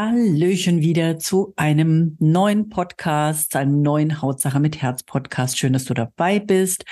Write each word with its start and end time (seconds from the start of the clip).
Hallöchen 0.00 0.80
wieder 0.80 1.18
zu 1.18 1.54
einem 1.56 2.16
neuen 2.20 2.68
Podcast, 2.68 3.56
einem 3.56 3.82
neuen 3.82 4.22
Hautsache 4.22 4.60
mit 4.60 4.80
Herz 4.80 5.02
Podcast. 5.02 5.58
Schön, 5.58 5.72
dass 5.72 5.86
du 5.86 5.94
dabei 5.94 6.38
bist, 6.38 6.84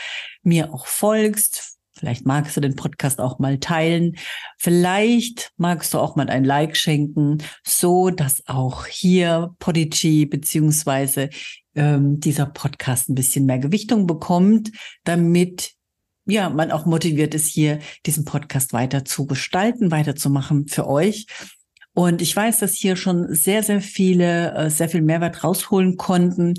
mir 0.42 0.74
auch 0.74 0.88
folgst. 0.88 1.76
Vielleicht 1.92 2.26
magst 2.26 2.56
du 2.56 2.60
den 2.60 2.74
Podcast 2.74 3.20
auch 3.20 3.38
mal 3.38 3.58
teilen. 3.58 4.16
Vielleicht 4.58 5.52
magst 5.56 5.94
du 5.94 5.98
auch 5.98 6.16
mal 6.16 6.28
ein 6.28 6.44
Like 6.44 6.76
schenken, 6.76 7.38
so 7.64 8.10
dass 8.10 8.42
auch 8.48 8.86
hier 8.86 9.54
Podigy 9.60 10.26
beziehungsweise 10.26 11.30
ähm, 11.76 12.18
dieser 12.18 12.46
Podcast 12.46 13.08
ein 13.08 13.14
bisschen 13.14 13.46
mehr 13.46 13.60
Gewichtung 13.60 14.08
bekommt, 14.08 14.72
damit 15.04 15.76
ja, 16.26 16.50
man 16.50 16.72
auch 16.72 16.86
motiviert 16.86 17.34
ist, 17.34 17.46
hier 17.46 17.78
diesen 18.04 18.24
Podcast 18.24 18.72
weiter 18.72 19.04
zu 19.04 19.26
gestalten, 19.26 19.92
weiterzumachen 19.92 20.66
für 20.66 20.88
euch. 20.88 21.26
Und 21.96 22.20
ich 22.20 22.36
weiß, 22.36 22.58
dass 22.58 22.72
hier 22.72 22.94
schon 22.94 23.34
sehr, 23.34 23.62
sehr 23.62 23.80
viele, 23.80 24.54
äh, 24.54 24.68
sehr 24.68 24.90
viel 24.90 25.00
Mehrwert 25.00 25.42
rausholen 25.42 25.96
konnten. 25.96 26.52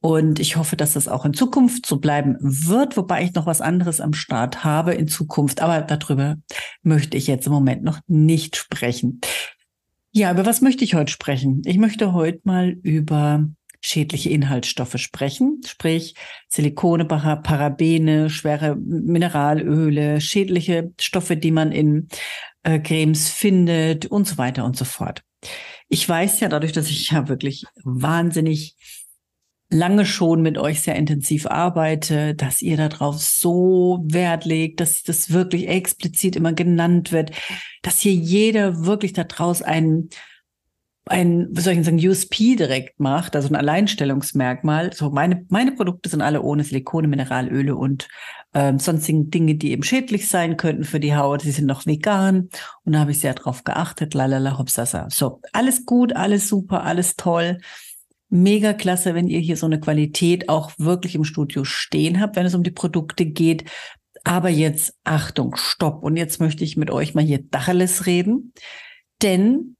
Und 0.00 0.38
ich 0.38 0.56
hoffe, 0.56 0.76
dass 0.76 0.92
das 0.92 1.08
auch 1.08 1.24
in 1.24 1.34
Zukunft 1.34 1.84
so 1.84 1.96
bleiben 1.98 2.36
wird, 2.38 2.96
wobei 2.96 3.24
ich 3.24 3.34
noch 3.34 3.44
was 3.44 3.60
anderes 3.60 4.00
am 4.00 4.12
Start 4.12 4.62
habe 4.62 4.94
in 4.94 5.08
Zukunft. 5.08 5.60
Aber 5.62 5.80
darüber 5.80 6.36
möchte 6.82 7.16
ich 7.16 7.26
jetzt 7.26 7.48
im 7.48 7.52
Moment 7.52 7.82
noch 7.82 7.98
nicht 8.06 8.54
sprechen. 8.54 9.20
Ja, 10.12 10.30
über 10.30 10.46
was 10.46 10.60
möchte 10.60 10.84
ich 10.84 10.94
heute 10.94 11.10
sprechen? 11.10 11.62
Ich 11.64 11.78
möchte 11.78 12.12
heute 12.12 12.40
mal 12.44 12.68
über 12.68 13.48
schädliche 13.80 14.30
Inhaltsstoffe 14.30 14.98
sprechen, 14.98 15.60
sprich 15.66 16.14
Silikone, 16.48 17.04
Parabene, 17.04 18.30
schwere 18.30 18.76
Mineralöle, 18.76 20.20
schädliche 20.20 20.92
Stoffe, 21.00 21.36
die 21.36 21.50
man 21.50 21.72
in 21.72 22.08
äh, 22.62 22.78
Cremes 22.78 23.28
findet 23.30 24.06
und 24.06 24.26
so 24.26 24.38
weiter 24.38 24.64
und 24.64 24.76
so 24.76 24.84
fort. 24.84 25.22
Ich 25.88 26.08
weiß 26.08 26.40
ja 26.40 26.48
dadurch, 26.48 26.72
dass 26.72 26.90
ich 26.90 27.10
ja 27.10 27.28
wirklich 27.28 27.64
wahnsinnig 27.84 28.76
lange 29.70 30.06
schon 30.06 30.40
mit 30.42 30.56
euch 30.56 30.80
sehr 30.80 30.96
intensiv 30.96 31.46
arbeite, 31.46 32.34
dass 32.34 32.62
ihr 32.62 32.76
darauf 32.76 33.18
so 33.18 34.02
Wert 34.04 34.44
legt, 34.44 34.80
dass 34.80 35.02
das 35.02 35.30
wirklich 35.30 35.68
explizit 35.68 36.36
immer 36.36 36.54
genannt 36.54 37.12
wird, 37.12 37.32
dass 37.82 38.00
hier 38.00 38.14
jeder 38.14 38.86
wirklich 38.86 39.12
daraus 39.12 39.62
einen 39.62 40.08
ein, 41.08 41.48
wie 41.50 41.60
soll 41.60 41.74
ich 41.74 41.84
sagen, 41.84 41.98
USP 41.98 42.56
direkt 42.56 43.00
macht, 43.00 43.34
also 43.34 43.48
ein 43.48 43.56
Alleinstellungsmerkmal. 43.56 44.92
So 44.92 45.10
meine, 45.10 45.44
meine 45.48 45.72
Produkte 45.72 46.08
sind 46.08 46.22
alle 46.22 46.42
ohne 46.42 46.64
Silikone, 46.64 47.08
Mineralöle 47.08 47.74
und 47.74 48.08
ähm, 48.54 48.78
sonstigen 48.78 49.30
Dinge, 49.30 49.56
die 49.56 49.72
eben 49.72 49.82
schädlich 49.82 50.28
sein 50.28 50.56
könnten 50.56 50.84
für 50.84 51.00
die 51.00 51.14
Haut. 51.14 51.42
Sie 51.42 51.50
sind 51.50 51.66
noch 51.66 51.86
vegan 51.86 52.48
und 52.84 52.92
da 52.92 53.00
habe 53.00 53.10
ich 53.10 53.20
sehr 53.20 53.34
drauf 53.34 53.64
geachtet. 53.64 54.14
Lalala, 54.14 54.58
hopsasa. 54.58 55.08
So, 55.10 55.40
alles 55.52 55.84
gut, 55.84 56.14
alles 56.14 56.48
super, 56.48 56.84
alles 56.84 57.16
toll. 57.16 57.58
Mega 58.30 58.72
klasse, 58.72 59.14
wenn 59.14 59.26
ihr 59.26 59.40
hier 59.40 59.56
so 59.56 59.66
eine 59.66 59.80
Qualität 59.80 60.48
auch 60.48 60.72
wirklich 60.78 61.14
im 61.14 61.24
Studio 61.24 61.64
stehen 61.64 62.20
habt, 62.20 62.36
wenn 62.36 62.46
es 62.46 62.54
um 62.54 62.62
die 62.62 62.70
Produkte 62.70 63.26
geht. 63.26 63.64
Aber 64.24 64.50
jetzt 64.50 64.94
Achtung, 65.04 65.56
Stopp. 65.56 66.02
Und 66.02 66.16
jetzt 66.16 66.40
möchte 66.40 66.64
ich 66.64 66.76
mit 66.76 66.90
euch 66.90 67.14
mal 67.14 67.24
hier 67.24 67.42
Dacheles 67.42 68.04
reden. 68.06 68.52
Denn 69.22 69.76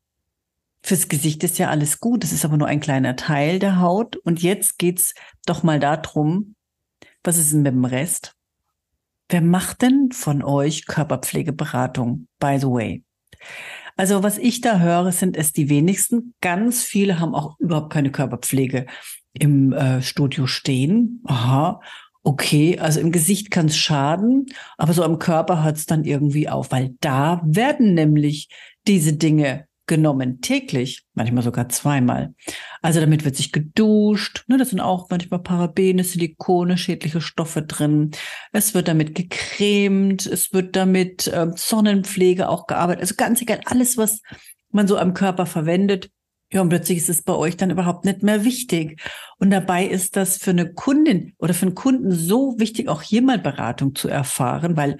Fürs 0.82 1.08
Gesicht 1.08 1.42
ist 1.44 1.58
ja 1.58 1.68
alles 1.68 2.00
gut, 2.00 2.24
es 2.24 2.32
ist 2.32 2.44
aber 2.44 2.56
nur 2.56 2.68
ein 2.68 2.80
kleiner 2.80 3.16
Teil 3.16 3.58
der 3.58 3.80
Haut. 3.80 4.16
Und 4.16 4.42
jetzt 4.42 4.78
geht's 4.78 5.14
doch 5.46 5.62
mal 5.62 5.80
darum, 5.80 6.54
was 7.24 7.36
ist 7.36 7.52
denn 7.52 7.62
mit 7.62 7.72
dem 7.72 7.84
Rest? 7.84 8.34
Wer 9.28 9.42
macht 9.42 9.82
denn 9.82 10.10
von 10.12 10.42
euch 10.42 10.86
Körperpflegeberatung, 10.86 12.28
by 12.38 12.58
the 12.58 12.66
way? 12.66 13.02
Also 13.96 14.22
was 14.22 14.38
ich 14.38 14.60
da 14.60 14.78
höre, 14.78 15.12
sind 15.12 15.36
es 15.36 15.52
die 15.52 15.68
wenigsten. 15.68 16.34
Ganz 16.40 16.84
viele 16.84 17.18
haben 17.18 17.34
auch 17.34 17.58
überhaupt 17.58 17.92
keine 17.92 18.10
Körperpflege 18.10 18.86
im 19.34 19.72
äh, 19.72 20.00
Studio 20.00 20.46
stehen. 20.46 21.20
Aha. 21.24 21.80
Okay, 22.22 22.78
also 22.78 23.00
im 23.00 23.12
Gesicht 23.12 23.50
kann 23.50 23.66
es 23.66 23.76
schaden, 23.76 24.46
aber 24.76 24.92
so 24.92 25.02
am 25.02 25.18
Körper 25.18 25.62
hört 25.64 25.76
es 25.76 25.86
dann 25.86 26.04
irgendwie 26.04 26.48
auf, 26.48 26.70
weil 26.72 26.94
da 27.00 27.40
werden 27.44 27.94
nämlich 27.94 28.48
diese 28.86 29.14
Dinge 29.14 29.67
genommen, 29.88 30.40
täglich, 30.40 31.04
manchmal 31.14 31.42
sogar 31.42 31.68
zweimal. 31.68 32.34
Also 32.82 33.00
damit 33.00 33.24
wird 33.24 33.36
sich 33.36 33.50
geduscht, 33.50 34.44
ne, 34.46 34.56
da 34.56 34.64
sind 34.64 34.80
auch 34.80 35.10
manchmal 35.10 35.40
Parabene, 35.40 36.04
Silikone, 36.04 36.78
schädliche 36.78 37.20
Stoffe 37.20 37.62
drin. 37.62 38.12
Es 38.52 38.74
wird 38.74 38.86
damit 38.86 39.14
gecremt, 39.14 40.26
es 40.26 40.52
wird 40.52 40.76
damit 40.76 41.26
äh, 41.26 41.48
Sonnenpflege 41.56 42.48
auch 42.48 42.66
gearbeitet. 42.66 43.02
Also 43.02 43.16
ganz 43.16 43.42
egal, 43.42 43.60
alles, 43.64 43.96
was 43.96 44.22
man 44.70 44.86
so 44.86 44.96
am 44.96 45.14
Körper 45.14 45.46
verwendet. 45.46 46.10
Ja, 46.50 46.62
und 46.62 46.70
plötzlich 46.70 46.98
ist 46.98 47.10
es 47.10 47.22
bei 47.22 47.34
euch 47.34 47.56
dann 47.56 47.70
überhaupt 47.70 48.04
nicht 48.04 48.22
mehr 48.22 48.44
wichtig. 48.44 49.02
Und 49.38 49.50
dabei 49.50 49.84
ist 49.84 50.16
das 50.16 50.38
für 50.38 50.50
eine 50.50 50.72
Kundin 50.72 51.34
oder 51.38 51.52
für 51.52 51.66
einen 51.66 51.74
Kunden 51.74 52.10
so 52.12 52.58
wichtig, 52.58 52.88
auch 52.88 53.02
hier 53.02 53.22
mal 53.22 53.38
Beratung 53.38 53.94
zu 53.94 54.08
erfahren, 54.08 54.76
weil 54.76 54.98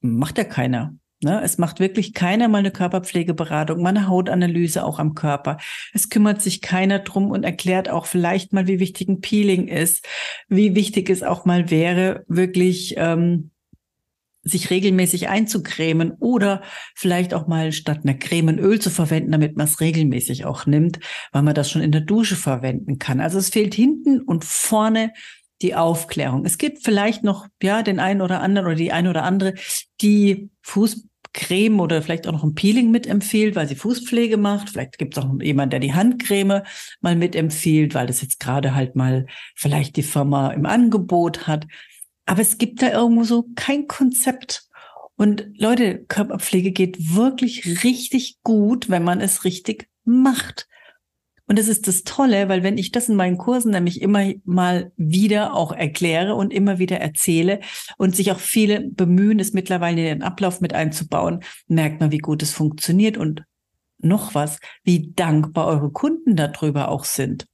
macht 0.00 0.38
ja 0.38 0.44
keiner. 0.44 0.94
Ne? 1.24 1.40
Es 1.42 1.58
macht 1.58 1.80
wirklich 1.80 2.12
keiner 2.12 2.48
mal 2.48 2.58
eine 2.58 2.70
Körperpflegeberatung, 2.70 3.82
mal 3.82 3.88
eine 3.90 4.08
Hautanalyse 4.08 4.84
auch 4.84 4.98
am 4.98 5.14
Körper. 5.14 5.58
Es 5.92 6.08
kümmert 6.10 6.42
sich 6.42 6.60
keiner 6.60 7.00
drum 7.00 7.30
und 7.30 7.44
erklärt 7.44 7.88
auch 7.88 8.06
vielleicht 8.06 8.52
mal, 8.52 8.68
wie 8.68 8.78
wichtig 8.78 9.08
ein 9.08 9.20
Peeling 9.20 9.66
ist, 9.66 10.06
wie 10.48 10.74
wichtig 10.74 11.10
es 11.10 11.22
auch 11.22 11.44
mal 11.44 11.70
wäre, 11.70 12.24
wirklich 12.28 12.94
ähm, 12.96 13.50
sich 14.44 14.70
regelmäßig 14.70 15.28
einzucremen 15.28 16.12
oder 16.20 16.62
vielleicht 16.94 17.34
auch 17.34 17.46
mal 17.46 17.72
statt 17.72 18.00
einer 18.04 18.14
Creme 18.14 18.58
Öl 18.58 18.78
zu 18.78 18.90
verwenden, 18.90 19.32
damit 19.32 19.56
man 19.56 19.66
es 19.66 19.80
regelmäßig 19.80 20.44
auch 20.44 20.66
nimmt, 20.66 21.00
weil 21.32 21.42
man 21.42 21.54
das 21.54 21.70
schon 21.70 21.82
in 21.82 21.92
der 21.92 22.02
Dusche 22.02 22.36
verwenden 22.36 22.98
kann. 22.98 23.20
Also 23.20 23.38
es 23.38 23.48
fehlt 23.48 23.74
hinten 23.74 24.20
und 24.20 24.44
vorne 24.44 25.12
die 25.62 25.74
Aufklärung. 25.74 26.44
Es 26.44 26.58
gibt 26.58 26.84
vielleicht 26.84 27.24
noch, 27.24 27.46
ja, 27.62 27.82
den 27.82 28.00
einen 28.00 28.20
oder 28.20 28.40
anderen 28.40 28.66
oder 28.66 28.76
die 28.76 28.92
eine 28.92 29.10
oder 29.10 29.22
andere, 29.24 29.54
die 30.00 30.50
Fuß 30.62 31.06
Creme 31.34 31.80
oder 31.80 32.00
vielleicht 32.00 32.26
auch 32.26 32.32
noch 32.32 32.44
ein 32.44 32.54
Peeling 32.54 32.90
mitempfiehlt, 32.90 33.54
weil 33.56 33.68
sie 33.68 33.74
Fußpflege 33.74 34.38
macht. 34.38 34.70
Vielleicht 34.70 34.96
gibt 34.96 35.16
es 35.16 35.22
auch 35.22 35.28
jemand, 35.42 35.72
der 35.72 35.80
die 35.80 35.92
Handcreme 35.92 36.62
mal 37.00 37.16
mitempfiehlt, 37.16 37.94
weil 37.94 38.06
das 38.06 38.22
jetzt 38.22 38.40
gerade 38.40 38.74
halt 38.74 38.96
mal 38.96 39.26
vielleicht 39.54 39.96
die 39.96 40.02
Firma 40.02 40.52
im 40.52 40.64
Angebot 40.64 41.46
hat. 41.46 41.66
Aber 42.24 42.40
es 42.40 42.56
gibt 42.56 42.80
da 42.80 42.90
irgendwo 42.90 43.24
so 43.24 43.46
kein 43.56 43.86
Konzept. 43.86 44.68
Und 45.16 45.46
Leute, 45.56 46.04
Körperpflege 46.06 46.72
geht 46.72 47.14
wirklich 47.14 47.84
richtig 47.84 48.38
gut, 48.42 48.88
wenn 48.88 49.04
man 49.04 49.20
es 49.20 49.44
richtig 49.44 49.88
macht. 50.04 50.66
Und 51.46 51.58
das 51.58 51.68
ist 51.68 51.86
das 51.88 52.04
Tolle, 52.04 52.48
weil 52.48 52.62
wenn 52.62 52.78
ich 52.78 52.90
das 52.90 53.08
in 53.08 53.16
meinen 53.16 53.36
Kursen 53.36 53.72
nämlich 53.72 54.00
immer 54.00 54.32
mal 54.44 54.92
wieder 54.96 55.54
auch 55.54 55.72
erkläre 55.72 56.34
und 56.34 56.52
immer 56.52 56.78
wieder 56.78 57.00
erzähle 57.00 57.60
und 57.98 58.16
sich 58.16 58.32
auch 58.32 58.40
viele 58.40 58.88
bemühen, 58.88 59.38
es 59.38 59.52
mittlerweile 59.52 60.00
in 60.00 60.06
den 60.06 60.22
Ablauf 60.22 60.60
mit 60.60 60.72
einzubauen, 60.72 61.40
merkt 61.68 62.00
man, 62.00 62.12
wie 62.12 62.18
gut 62.18 62.42
es 62.42 62.52
funktioniert 62.52 63.18
und 63.18 63.44
noch 63.98 64.34
was, 64.34 64.58
wie 64.84 65.12
dankbar 65.14 65.66
eure 65.66 65.90
Kunden 65.90 66.36
darüber 66.36 66.88
auch 66.88 67.04
sind. 67.04 67.46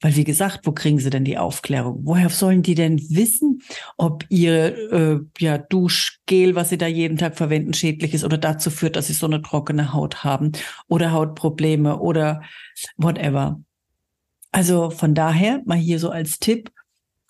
Weil 0.00 0.16
wie 0.16 0.24
gesagt, 0.24 0.66
wo 0.66 0.72
kriegen 0.72 0.98
sie 0.98 1.10
denn 1.10 1.24
die 1.24 1.36
Aufklärung? 1.36 2.00
Woher 2.04 2.30
sollen 2.30 2.62
die 2.62 2.74
denn 2.74 2.98
wissen, 3.10 3.62
ob 3.98 4.24
ihr 4.30 4.92
äh, 4.92 5.20
ja, 5.38 5.58
Duschgel, 5.58 6.54
was 6.54 6.70
sie 6.70 6.78
da 6.78 6.86
jeden 6.86 7.18
Tag 7.18 7.36
verwenden, 7.36 7.74
schädlich 7.74 8.14
ist 8.14 8.24
oder 8.24 8.38
dazu 8.38 8.70
führt, 8.70 8.96
dass 8.96 9.08
sie 9.08 9.12
so 9.12 9.26
eine 9.26 9.42
trockene 9.42 9.92
Haut 9.92 10.24
haben 10.24 10.52
oder 10.88 11.12
Hautprobleme 11.12 11.98
oder 11.98 12.42
whatever. 12.96 13.60
Also 14.52 14.90
von 14.90 15.14
daher 15.14 15.62
mal 15.66 15.78
hier 15.78 15.98
so 15.98 16.10
als 16.10 16.38
Tipp, 16.38 16.72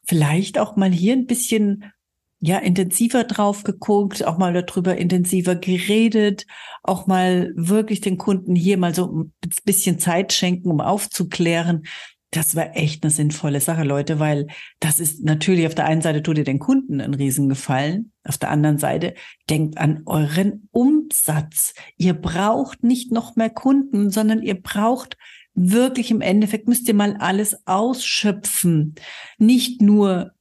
vielleicht 0.06 0.58
auch 0.58 0.76
mal 0.76 0.90
hier 0.90 1.14
ein 1.14 1.26
bisschen 1.26 1.92
ja 2.40 2.56
intensiver 2.58 3.24
drauf 3.24 3.64
geguckt, 3.64 4.24
auch 4.24 4.38
mal 4.38 4.54
darüber 4.54 4.96
intensiver 4.96 5.54
geredet, 5.56 6.46
auch 6.82 7.06
mal 7.06 7.52
wirklich 7.54 8.00
den 8.00 8.16
Kunden 8.16 8.54
hier 8.54 8.78
mal 8.78 8.94
so 8.94 9.24
ein 9.24 9.32
bisschen 9.64 9.98
Zeit 9.98 10.32
schenken, 10.32 10.70
um 10.70 10.80
aufzuklären, 10.80 11.82
das 12.30 12.54
war 12.54 12.76
echt 12.76 13.02
eine 13.02 13.10
sinnvolle 13.10 13.60
Sache, 13.60 13.82
Leute, 13.82 14.20
weil 14.20 14.46
das 14.78 15.00
ist 15.00 15.24
natürlich 15.24 15.66
auf 15.66 15.74
der 15.74 15.86
einen 15.86 16.02
Seite 16.02 16.22
tut 16.22 16.38
ihr 16.38 16.44
den 16.44 16.60
Kunden 16.60 17.00
einen 17.00 17.14
Riesengefallen, 17.14 18.12
auf 18.24 18.38
der 18.38 18.50
anderen 18.50 18.78
Seite 18.78 19.14
denkt 19.48 19.78
an 19.78 20.02
euren 20.06 20.68
Umsatz. 20.70 21.74
Ihr 21.96 22.14
braucht 22.14 22.84
nicht 22.84 23.10
noch 23.10 23.34
mehr 23.36 23.50
Kunden, 23.50 24.10
sondern 24.10 24.42
ihr 24.42 24.60
braucht 24.60 25.16
wirklich 25.54 26.10
im 26.10 26.20
Endeffekt 26.20 26.68
müsst 26.68 26.86
ihr 26.88 26.94
mal 26.94 27.16
alles 27.18 27.66
ausschöpfen. 27.66 28.94
Nicht 29.38 29.82
nur 29.82 30.32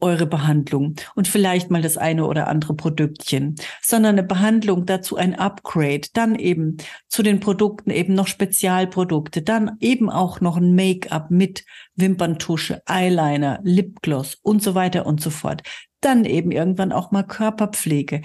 eure 0.00 0.26
Behandlung 0.26 0.96
und 1.14 1.28
vielleicht 1.28 1.70
mal 1.70 1.82
das 1.82 1.96
eine 1.96 2.26
oder 2.26 2.48
andere 2.48 2.74
Produktchen, 2.74 3.56
sondern 3.82 4.18
eine 4.18 4.26
Behandlung 4.26 4.86
dazu 4.86 5.16
ein 5.16 5.34
Upgrade, 5.34 6.08
dann 6.12 6.34
eben 6.34 6.76
zu 7.08 7.22
den 7.22 7.40
Produkten 7.40 7.90
eben 7.90 8.14
noch 8.14 8.26
Spezialprodukte, 8.26 9.42
dann 9.42 9.76
eben 9.80 10.10
auch 10.10 10.40
noch 10.40 10.56
ein 10.56 10.74
Make-up 10.74 11.30
mit 11.30 11.64
Wimperntusche, 11.94 12.82
Eyeliner, 12.86 13.60
Lipgloss 13.62 14.38
und 14.42 14.62
so 14.62 14.74
weiter 14.74 15.06
und 15.06 15.20
so 15.20 15.30
fort. 15.30 15.62
Dann 16.00 16.24
eben 16.24 16.50
irgendwann 16.50 16.92
auch 16.92 17.10
mal 17.10 17.22
Körperpflege, 17.22 18.22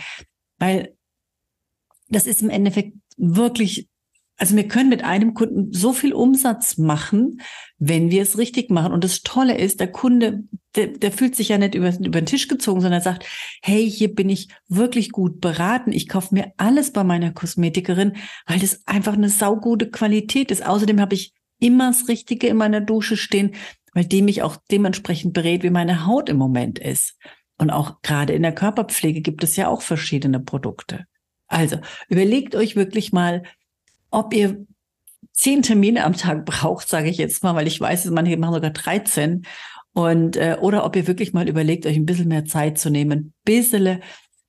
weil 0.58 0.96
das 2.10 2.28
ist 2.28 2.42
im 2.42 2.50
Endeffekt 2.50 2.94
wirklich 3.18 3.90
also 4.38 4.56
wir 4.56 4.68
können 4.68 4.90
mit 4.90 5.04
einem 5.04 5.34
Kunden 5.34 5.72
so 5.72 5.94
viel 5.94 6.14
Umsatz 6.14 6.78
machen, 6.78 7.42
wenn 7.78 8.12
wir 8.12 8.22
es 8.22 8.38
richtig 8.38 8.70
machen. 8.70 8.92
Und 8.92 9.04
das 9.04 9.22
Tolle 9.22 9.58
ist, 9.58 9.80
der 9.80 9.92
Kunde, 9.92 10.44
der, 10.76 10.88
der 10.88 11.12
fühlt 11.12 11.36
sich 11.36 11.50
ja 11.50 11.58
nicht 11.58 11.74
über, 11.74 11.94
über 12.00 12.22
den 12.22 12.26
Tisch 12.26 12.48
gezogen, 12.48 12.82
sondern 12.82 13.02
sagt, 13.02 13.26
hey, 13.62 13.90
hier 13.90 14.14
bin 14.14 14.30
ich 14.30 14.50
wirklich 14.68 15.12
gut 15.12 15.40
beraten. 15.40 15.94
Ich 15.94 16.10
kaufe 16.10 16.36
mir 16.36 16.52
alles 16.58 16.92
bei 16.92 17.04
meiner 17.04 17.32
Kosmetikerin, 17.32 18.18
weil 18.46 18.60
das 18.60 18.86
einfach 18.86 19.14
eine 19.14 19.30
saugute 19.30 19.90
Qualität 19.90 20.52
ist. 20.52 20.66
Außerdem 20.66 21.00
habe 21.00 21.16
ich 21.16 21.34
immer 21.60 21.88
das 21.88 22.10
Richtige 22.10 22.48
in 22.48 22.58
meiner 22.58 22.82
Dusche 22.82 23.16
stehen, 23.16 23.56
weil 23.94 24.06
die 24.06 24.22
mich 24.22 24.42
auch 24.42 24.58
dementsprechend 24.70 25.34
berät, 25.34 25.64
wie 25.64 25.70
meine 25.70 26.06
Haut 26.06 26.28
im 26.28 26.38
Moment 26.38 26.78
ist. 26.78 27.18
Und 27.58 27.70
auch 27.70 28.02
gerade 28.02 28.34
in 28.34 28.42
der 28.42 28.54
Körperpflege 28.54 29.22
gibt 29.22 29.46
es 29.46 29.56
ja 29.56 29.70
auch 29.70 29.82
verschiedene 29.82 30.42
Produkte. 30.42 31.06
Also 31.48 31.78
überlegt 32.10 32.56
euch 32.56 32.76
wirklich 32.76 33.14
mal, 33.14 33.44
ob 34.12 34.34
ihr 34.34 34.66
zehn 35.36 35.62
Termine 35.62 36.04
am 36.06 36.14
Tag 36.14 36.46
braucht, 36.46 36.88
sage 36.88 37.10
ich 37.10 37.18
jetzt 37.18 37.44
mal, 37.44 37.56
weil 37.56 37.68
ich 37.68 37.80
weiß, 37.80 38.06
manche 38.06 38.38
machen 38.38 38.56
sogar 38.56 38.72
13. 38.72 39.46
Und 39.94 40.38
äh, 40.38 40.58
oder 40.60 40.86
ob 40.86 40.96
ihr 40.96 41.08
wirklich 41.08 41.34
mal 41.34 41.48
überlegt, 41.48 41.86
euch 41.86 41.96
ein 41.96 42.06
bisschen 42.06 42.28
mehr 42.28 42.46
Zeit 42.46 42.78
zu 42.78 42.90
nehmen, 42.90 43.12
ein 43.12 43.34
bisschen 43.44 44.02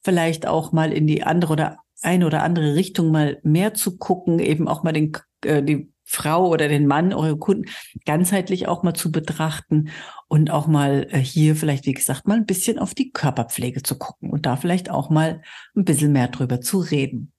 vielleicht 0.03 0.47
auch 0.47 0.73
mal 0.73 0.93
in 0.93 1.07
die 1.07 1.23
andere 1.23 1.53
oder 1.53 1.79
eine 2.03 2.27
oder 2.27 2.43
andere 2.43 2.75
Richtung 2.75 3.11
mal 3.11 3.39
mehr 3.43 3.75
zu 3.75 3.97
gucken, 3.97 4.39
eben 4.39 4.69
auch 4.69 4.83
mal 4.83 4.93
den 4.93 5.13
äh, 5.45 5.63
die 5.63 5.93
Frau 6.05 6.49
oder 6.49 6.69
den 6.69 6.87
Mann, 6.87 7.13
eure 7.13 7.37
Kunden 7.37 7.69
ganzheitlich 8.05 8.69
auch 8.69 8.85
mal 8.85 8.95
zu 8.95 9.11
betrachten 9.11 9.91
und 10.29 10.53
auch 10.53 10.69
mal 10.69 11.09
äh, 11.11 11.19
hier 11.19 11.57
vielleicht, 11.57 11.87
wie 11.87 11.95
gesagt, 11.95 12.29
mal 12.29 12.37
ein 12.37 12.47
bisschen 12.47 12.79
auf 12.79 12.95
die 12.95 13.11
Körperpflege 13.11 13.83
zu 13.83 13.99
gucken 13.99 14.31
und 14.31 14.47
da 14.47 14.57
vielleicht 14.57 14.89
auch 14.89 15.11
mal 15.11 15.43
ein 15.75 15.85
bisschen 15.85 16.13
mehr 16.13 16.29
drüber 16.29 16.61
zu 16.61 16.79
reden. 16.79 17.33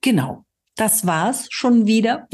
Genau 0.00 0.44
das 0.76 1.06
war's 1.06 1.46
schon 1.50 1.86
wieder 1.86 2.28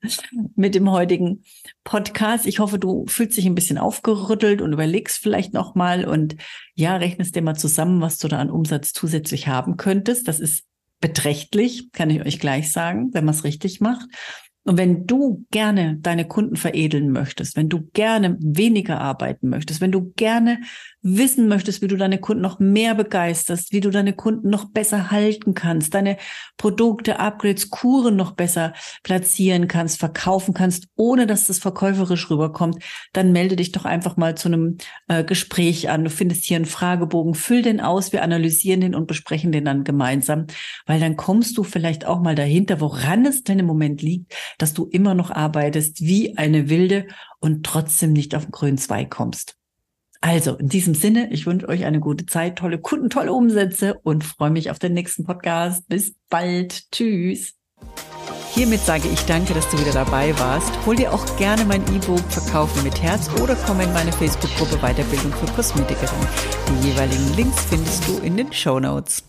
mit 0.54 0.74
dem 0.74 0.90
heutigen 0.90 1.44
Podcast. 1.84 2.46
Ich 2.46 2.58
hoffe, 2.58 2.78
du 2.78 3.04
fühlst 3.08 3.36
dich 3.36 3.46
ein 3.46 3.54
bisschen 3.54 3.78
aufgerüttelt 3.78 4.62
und 4.62 4.72
überlegst 4.72 5.18
vielleicht 5.18 5.52
nochmal 5.52 6.04
und 6.04 6.36
ja, 6.74 6.96
rechnest 6.96 7.34
dir 7.34 7.42
mal 7.42 7.56
zusammen, 7.56 8.00
was 8.00 8.18
du 8.18 8.28
da 8.28 8.38
an 8.38 8.50
Umsatz 8.50 8.92
zusätzlich 8.92 9.48
haben 9.48 9.76
könntest. 9.76 10.28
Das 10.28 10.40
ist 10.40 10.64
beträchtlich, 11.00 11.90
kann 11.92 12.10
ich 12.10 12.20
euch 12.24 12.38
gleich 12.38 12.70
sagen, 12.70 13.10
wenn 13.12 13.24
man 13.24 13.34
es 13.34 13.44
richtig 13.44 13.80
macht. 13.80 14.06
Und 14.64 14.76
wenn 14.76 15.06
du 15.06 15.46
gerne 15.50 15.96
deine 16.00 16.26
Kunden 16.26 16.56
veredeln 16.56 17.10
möchtest, 17.10 17.56
wenn 17.56 17.70
du 17.70 17.88
gerne 17.94 18.36
weniger 18.40 19.00
arbeiten 19.00 19.48
möchtest, 19.48 19.80
wenn 19.80 19.90
du 19.90 20.12
gerne 20.16 20.60
wissen 21.02 21.48
möchtest, 21.48 21.80
wie 21.80 21.88
du 21.88 21.96
deine 21.96 22.18
Kunden 22.18 22.42
noch 22.42 22.58
mehr 22.58 22.94
begeisterst, 22.94 23.72
wie 23.72 23.80
du 23.80 23.88
deine 23.88 24.12
Kunden 24.12 24.50
noch 24.50 24.66
besser 24.66 25.10
halten 25.10 25.54
kannst, 25.54 25.94
deine 25.94 26.18
Produkte, 26.58 27.18
Upgrades, 27.18 27.70
Kuren 27.70 28.16
noch 28.16 28.32
besser 28.32 28.74
platzieren 29.02 29.66
kannst, 29.66 29.98
verkaufen 29.98 30.52
kannst, 30.52 30.88
ohne 30.94 31.26
dass 31.26 31.46
das 31.46 31.58
verkäuferisch 31.58 32.28
rüberkommt, 32.28 32.82
dann 33.14 33.32
melde 33.32 33.56
dich 33.56 33.72
doch 33.72 33.86
einfach 33.86 34.18
mal 34.18 34.36
zu 34.36 34.48
einem 34.48 34.76
äh, 35.08 35.24
Gespräch 35.24 35.88
an. 35.88 36.04
Du 36.04 36.10
findest 36.10 36.44
hier 36.44 36.56
einen 36.56 36.66
Fragebogen, 36.66 37.34
füll 37.34 37.62
den 37.62 37.80
aus, 37.80 38.12
wir 38.12 38.22
analysieren 38.22 38.82
den 38.82 38.94
und 38.94 39.06
besprechen 39.06 39.52
den 39.52 39.64
dann 39.64 39.84
gemeinsam, 39.84 40.48
weil 40.84 41.00
dann 41.00 41.16
kommst 41.16 41.56
du 41.56 41.62
vielleicht 41.62 42.04
auch 42.04 42.20
mal 42.20 42.34
dahinter, 42.34 42.78
woran 42.80 43.24
es 43.24 43.42
denn 43.42 43.58
im 43.58 43.66
Moment 43.66 44.02
liegt, 44.02 44.34
dass 44.58 44.74
du 44.74 44.86
immer 44.86 45.14
noch 45.14 45.30
arbeitest 45.30 46.00
wie 46.00 46.36
eine 46.36 46.68
Wilde 46.68 47.06
und 47.40 47.64
trotzdem 47.64 48.12
nicht 48.12 48.34
auf 48.34 48.44
den 48.44 48.52
grünen 48.52 48.78
Zweig 48.78 49.10
kommst. 49.10 49.56
Also 50.20 50.56
in 50.56 50.68
diesem 50.68 50.94
Sinne, 50.94 51.32
ich 51.32 51.46
wünsche 51.46 51.68
euch 51.68 51.84
eine 51.84 52.00
gute 52.00 52.26
Zeit, 52.26 52.56
tolle 52.56 52.78
Kunden, 52.78 53.08
tolle 53.08 53.32
Umsätze 53.32 53.98
und 54.02 54.22
freue 54.22 54.50
mich 54.50 54.70
auf 54.70 54.78
den 54.78 54.92
nächsten 54.92 55.24
Podcast. 55.24 55.88
Bis 55.88 56.14
bald. 56.28 56.90
Tschüss. 56.92 57.54
Hiermit 58.52 58.80
sage 58.80 59.08
ich 59.10 59.24
danke, 59.26 59.54
dass 59.54 59.68
du 59.70 59.78
wieder 59.78 59.92
dabei 59.92 60.36
warst. 60.38 60.72
Hol 60.84 60.96
dir 60.96 61.12
auch 61.14 61.24
gerne 61.36 61.64
mein 61.64 61.82
E-Book 61.94 62.20
Verkaufen 62.28 62.82
mit 62.82 63.00
Herz 63.00 63.30
oder 63.40 63.56
komm 63.64 63.80
in 63.80 63.92
meine 63.92 64.12
Facebook-Gruppe 64.12 64.76
Weiterbildung 64.78 65.32
für 65.32 65.46
Kosmetikerin. 65.54 66.26
Die 66.68 66.88
jeweiligen 66.88 67.36
Links 67.36 67.64
findest 67.66 68.06
du 68.08 68.18
in 68.18 68.36
den 68.36 68.52
Show 68.52 68.80
Notes. 68.80 69.22